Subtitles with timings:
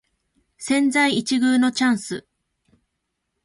[0.57, 2.25] 千載一遇のチャンス